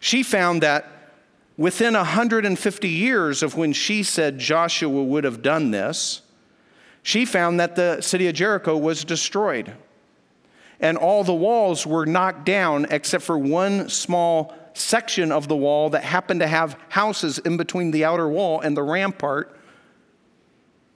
[0.00, 1.12] she found that
[1.56, 6.22] within 150 years of when she said Joshua would have done this,
[7.04, 9.72] she found that the city of Jericho was destroyed.
[10.80, 15.90] And all the walls were knocked down except for one small section of the wall
[15.90, 19.57] that happened to have houses in between the outer wall and the rampart.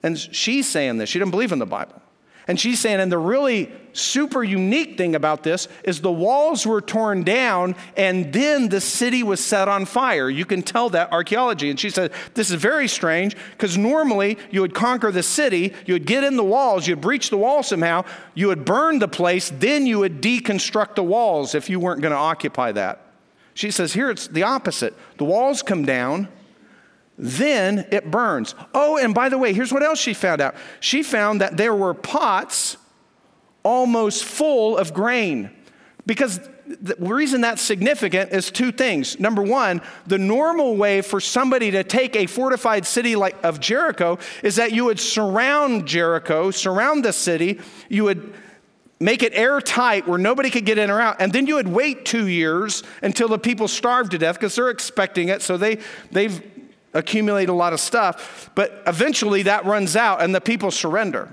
[0.02, 1.08] And she's saying this.
[1.08, 2.02] She didn't believe in the Bible.
[2.48, 6.80] And she's saying, and the really super unique thing about this is the walls were
[6.80, 10.28] torn down and then the city was set on fire.
[10.28, 11.70] You can tell that archaeology.
[11.70, 15.94] And she said, This is very strange because normally you would conquer the city, you
[15.94, 19.50] would get in the walls, you'd breach the wall somehow, you would burn the place,
[19.50, 23.06] then you would deconstruct the walls if you weren't going to occupy that.
[23.54, 24.94] She says, Here it's the opposite.
[25.18, 26.28] The walls come down
[27.18, 28.54] then it burns.
[28.74, 30.54] Oh, and by the way, here's what else she found out.
[30.80, 32.76] She found that there were pots
[33.62, 35.50] almost full of grain.
[36.04, 39.20] Because the reason that's significant is two things.
[39.20, 44.18] Number one, the normal way for somebody to take a fortified city like of Jericho
[44.42, 48.34] is that you would surround Jericho, surround the city, you would
[49.00, 52.04] make it airtight where nobody could get in or out, and then you would wait
[52.04, 55.42] two years until the people starved to death because they're expecting it.
[55.42, 55.78] So they
[56.12, 56.40] they've
[56.94, 61.30] accumulate a lot of stuff, but eventually that runs out and the people surrender.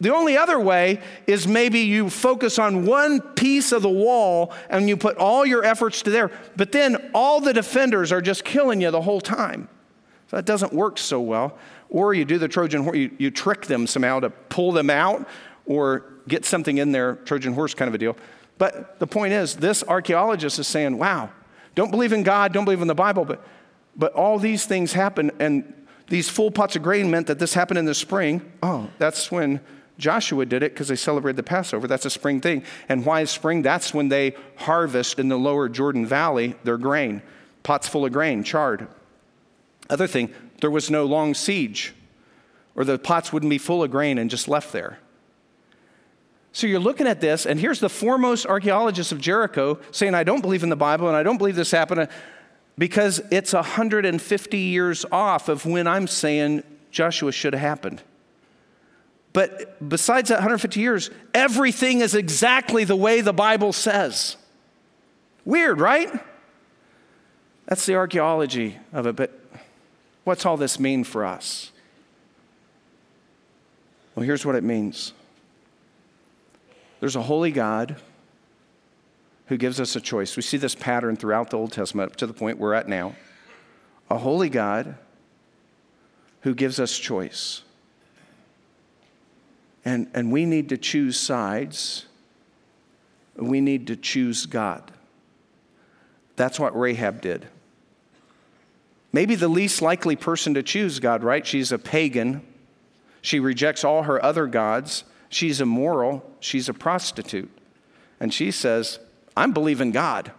[0.00, 4.88] The only other way is maybe you focus on one piece of the wall and
[4.88, 8.80] you put all your efforts to there, but then all the defenders are just killing
[8.80, 9.68] you the whole time.
[10.28, 11.56] So that doesn't work so well.
[11.88, 15.28] Or you do the Trojan horse, you, you trick them somehow to pull them out
[15.64, 18.16] or get something in there, Trojan horse kind of a deal.
[18.58, 21.30] But the point is, this archaeologist is saying, wow,
[21.74, 23.44] don't believe in God, don't believe in the Bible, but
[23.96, 25.72] but all these things happen, and
[26.08, 28.42] these full pots of grain meant that this happened in the spring.
[28.62, 29.60] Oh, that's when
[29.98, 31.86] Joshua did it because they celebrated the Passover.
[31.86, 32.64] That's a spring thing.
[32.88, 33.62] And why is spring?
[33.62, 37.22] That's when they harvest in the lower Jordan Valley their grain,
[37.62, 38.88] pots full of grain, charred.
[39.88, 41.94] Other thing, there was no long siege,
[42.74, 44.98] or the pots wouldn't be full of grain and just left there.
[46.52, 50.40] So you're looking at this, and here's the foremost archaeologist of Jericho saying, I don't
[50.40, 52.08] believe in the Bible and I don't believe this happened
[52.76, 58.02] because it's 150 years off of when I'm saying Joshua should have happened.
[59.32, 64.36] But besides that 150 years, everything is exactly the way the Bible says.
[65.44, 66.10] Weird, right?
[67.66, 69.16] That's the archaeology of it.
[69.16, 69.38] But
[70.24, 71.72] what's all this mean for us?
[74.14, 75.12] Well, here's what it means
[77.00, 77.96] there's a holy God
[79.46, 80.36] who gives us a choice.
[80.36, 83.14] We see this pattern throughout the Old Testament up to the point we're at now.
[84.10, 84.96] A holy God
[86.42, 87.62] who gives us choice.
[89.84, 92.06] And, and we need to choose sides.
[93.36, 94.92] We need to choose God.
[96.36, 97.46] That's what Rahab did.
[99.12, 101.46] Maybe the least likely person to choose God, right?
[101.46, 102.42] She's a pagan.
[103.22, 105.04] She rejects all her other gods.
[105.28, 106.28] She's immoral.
[106.40, 107.50] She's a prostitute.
[108.18, 108.98] And she says,
[109.36, 110.32] I'm believing God.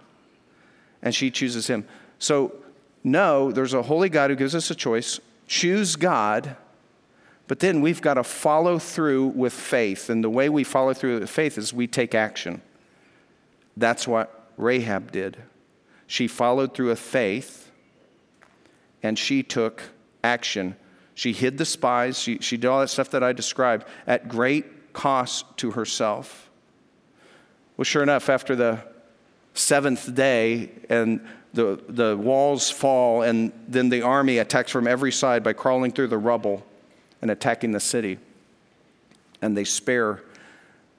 [1.01, 1.85] And she chooses him.
[2.19, 2.53] So,
[3.03, 5.19] no, there's a holy God who gives us a choice.
[5.47, 6.55] Choose God,
[7.47, 10.09] but then we've got to follow through with faith.
[10.09, 12.61] And the way we follow through with faith is we take action.
[13.77, 15.37] That's what Rahab did.
[16.07, 17.71] She followed through with faith
[19.03, 19.83] and she took
[20.23, 20.75] action.
[21.13, 24.93] She hid the spies, she, she did all that stuff that I described at great
[24.93, 26.44] cost to herself.
[27.77, 28.79] Well, sure enough, after the
[29.53, 35.43] seventh day and the, the walls fall, and then the army attacks from every side
[35.43, 36.65] by crawling through the rubble
[37.21, 38.19] and attacking the city.
[39.41, 40.21] And they spare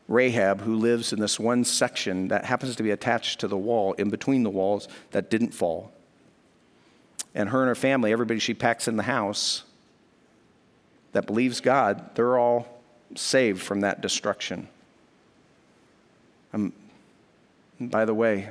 [0.08, 3.92] Rahab, who lives in this one section that happens to be attached to the wall,
[3.94, 5.92] in between the walls, that didn't fall.
[7.34, 9.62] And her and her family, everybody she packs in the house
[11.12, 12.82] that believes God, they're all
[13.14, 14.68] saved from that destruction.
[16.53, 16.72] Um,
[17.80, 18.51] by the way,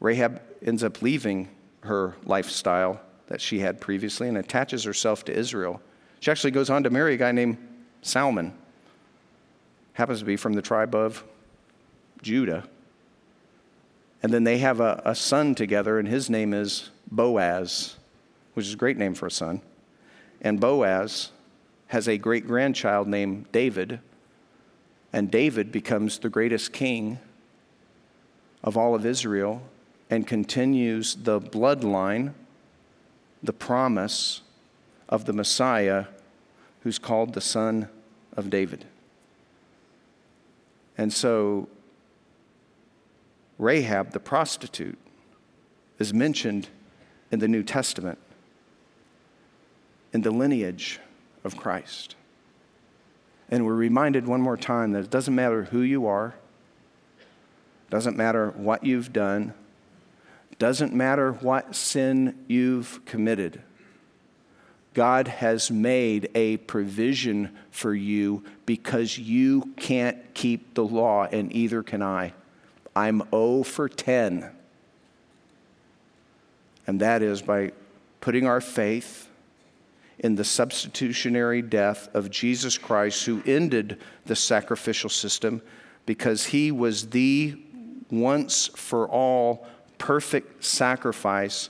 [0.00, 1.48] Rahab ends up leaving
[1.80, 5.80] her lifestyle that she had previously and attaches herself to Israel.
[6.20, 7.56] She actually goes on to marry a guy named
[8.02, 8.52] Salmon,
[9.94, 11.24] happens to be from the tribe of
[12.22, 12.64] Judah.
[14.22, 17.96] And then they have a, a son together, and his name is Boaz,
[18.54, 19.60] which is a great name for a son.
[20.40, 21.30] And Boaz
[21.88, 24.00] has a great grandchild named David,
[25.16, 27.18] and David becomes the greatest king
[28.62, 29.62] of all of Israel
[30.10, 32.34] and continues the bloodline,
[33.42, 34.42] the promise
[35.08, 36.04] of the Messiah
[36.82, 37.88] who's called the Son
[38.36, 38.84] of David.
[40.98, 41.66] And so,
[43.58, 44.98] Rahab, the prostitute,
[45.98, 46.68] is mentioned
[47.30, 48.18] in the New Testament
[50.12, 51.00] in the lineage
[51.42, 52.16] of Christ.
[53.50, 56.34] And we're reminded one more time that it doesn't matter who you are,
[57.90, 59.54] doesn't matter what you've done,
[60.58, 63.62] doesn't matter what sin you've committed.
[64.94, 71.82] God has made a provision for you because you can't keep the law, and either
[71.82, 72.32] can I.
[72.96, 74.50] I'm 0 for 10.
[76.86, 77.72] And that is by
[78.22, 79.28] putting our faith
[80.18, 85.62] in the substitutionary death of Jesus Christ, who ended the sacrificial system
[86.06, 87.56] because he was the
[88.10, 89.66] once for all
[89.98, 91.68] perfect sacrifice,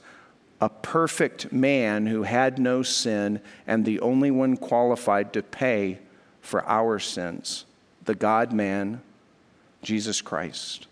[0.60, 5.98] a perfect man who had no sin and the only one qualified to pay
[6.40, 7.64] for our sins,
[8.04, 9.00] the God man,
[9.82, 10.86] Jesus Christ,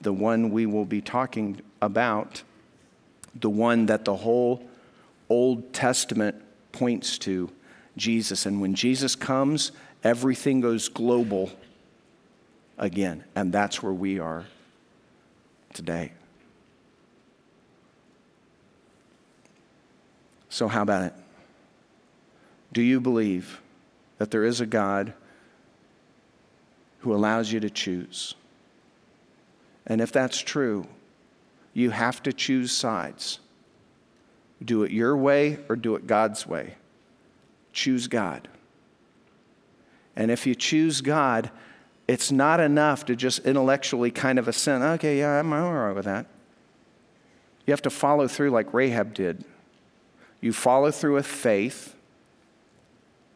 [0.00, 2.42] the one we will be talking about,
[3.34, 4.68] the one that the whole
[5.28, 6.42] Old Testament
[6.72, 7.50] points to
[7.96, 8.46] Jesus.
[8.46, 11.50] And when Jesus comes, everything goes global
[12.78, 13.24] again.
[13.34, 14.46] And that's where we are
[15.72, 16.12] today.
[20.48, 21.14] So, how about it?
[22.72, 23.60] Do you believe
[24.18, 25.12] that there is a God
[27.00, 28.34] who allows you to choose?
[29.86, 30.86] And if that's true,
[31.72, 33.38] you have to choose sides.
[34.62, 36.74] Do it your way or do it God's way.
[37.72, 38.48] Choose God.
[40.16, 41.50] And if you choose God,
[42.06, 46.04] it's not enough to just intellectually kind of assent, okay, yeah, I'm all right with
[46.04, 46.26] that.
[47.66, 49.44] You have to follow through like Rahab did.
[50.40, 51.94] You follow through with faith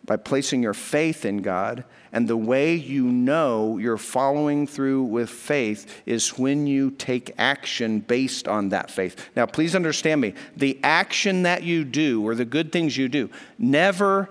[0.05, 1.85] by placing your faith in God.
[2.13, 8.01] And the way you know you're following through with faith is when you take action
[8.01, 9.31] based on that faith.
[9.35, 10.35] Now, please understand me.
[10.57, 14.29] The action that you do or the good things you do never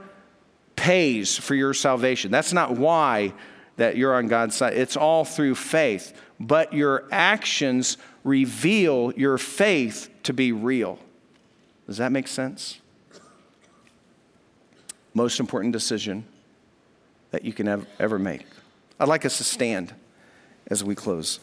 [0.75, 2.31] pays for your salvation.
[2.31, 3.33] That's not why
[3.77, 4.73] that you're on God's side.
[4.73, 6.13] It's all through faith.
[6.39, 10.99] But your actions reveal your faith to be real.
[11.87, 12.79] Does that make sense?
[15.13, 16.25] Most important decision
[17.31, 18.45] that you can ever make.
[18.99, 19.93] I'd like us to stand
[20.67, 21.39] as we close.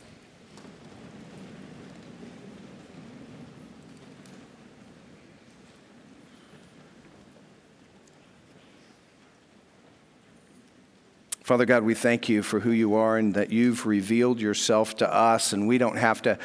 [11.42, 15.12] Father God, we thank you for who you are and that you've revealed yourself to
[15.12, 16.38] us, and we don't have to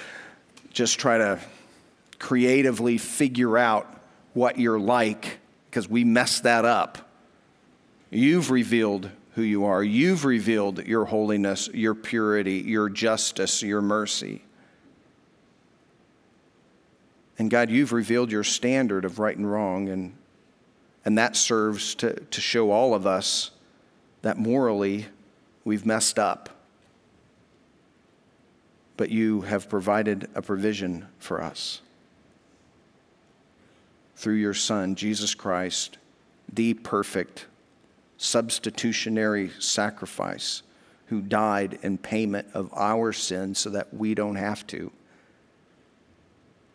[0.74, 1.40] just try to
[2.18, 3.88] creatively figure out
[4.34, 5.38] what you're like
[5.70, 7.05] because we mess that up.
[8.10, 9.84] You've revealed who you are.
[9.84, 14.42] You've revealed your holiness, your purity, your justice, your mercy.
[17.38, 20.16] And God, you've revealed your standard of right and wrong, and,
[21.04, 23.52] and that serves to, to show all of us
[24.22, 25.08] that morally
[25.66, 26.50] we've messed up.
[28.96, 31.82] But you have provided a provision for us
[34.16, 35.98] through your Son, Jesus Christ,
[36.52, 37.48] the perfect
[38.18, 40.64] substitutionary sacrifice
[41.08, 44.92] who died in payment of our sins so that we don't have to.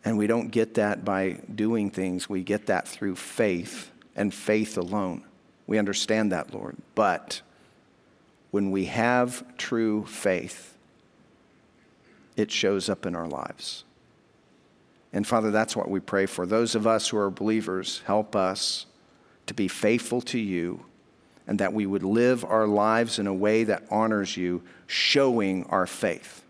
[0.03, 4.77] And we don't get that by doing things, we get that through faith and faith
[4.77, 5.23] alone.
[5.67, 6.77] We understand that, Lord.
[6.95, 7.41] But
[8.51, 10.75] when we have true faith,
[12.35, 13.83] it shows up in our lives.
[15.13, 16.45] And Father, that's what we pray for.
[16.45, 18.85] Those of us who are believers, help us
[19.45, 20.85] to be faithful to you
[21.47, 25.87] and that we would live our lives in a way that honors you, showing our
[25.87, 26.43] faith.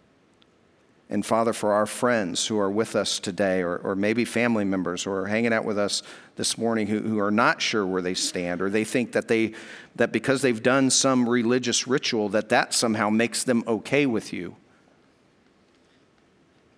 [1.10, 5.04] And Father, for our friends who are with us today, or, or maybe family members
[5.04, 6.04] who are hanging out with us
[6.38, 9.54] this morning who, who are not sure where they stand, or they think that, they,
[9.98, 14.56] that because they've done some religious ritual, that that somehow makes them okay with you.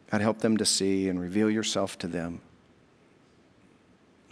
[0.09, 2.41] God, help them to see and reveal yourself to them.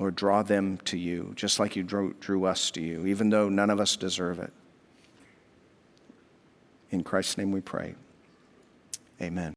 [0.01, 3.49] Lord, draw them to you, just like you drew, drew us to you, even though
[3.49, 4.51] none of us deserve it.
[6.89, 7.93] In Christ's name we pray.
[9.21, 9.49] Amen.